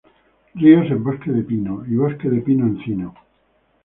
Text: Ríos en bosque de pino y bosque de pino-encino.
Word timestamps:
Ríos 0.55 0.89
en 0.89 1.03
bosque 1.03 1.31
de 1.31 1.43
pino 1.43 1.85
y 1.87 1.95
bosque 1.95 2.27
de 2.27 2.41
pino-encino. 2.41 3.13